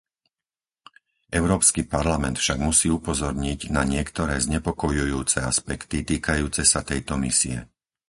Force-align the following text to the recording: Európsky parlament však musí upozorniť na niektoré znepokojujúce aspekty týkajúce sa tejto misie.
Európsky 1.39 1.81
parlament 1.95 2.37
však 2.41 2.57
musí 2.67 2.87
upozorniť 2.97 3.59
na 3.77 3.83
niektoré 3.93 4.35
znepokojujúce 4.47 5.37
aspekty 5.51 5.97
týkajúce 6.09 6.61
sa 6.73 6.81
tejto 6.89 7.13
misie. 7.23 7.57